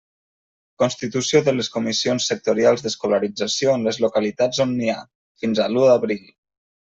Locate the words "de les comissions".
1.47-2.29